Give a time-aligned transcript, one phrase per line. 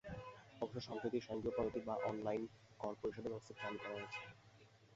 [0.61, 2.47] অবশ্য সম্প্রতি স্বয়ংক্রিয় পদ্ধতি বা অনলাইনে
[2.79, 4.19] কর পরিশোধের ব্যবস্থা চালু করা হয়েছে।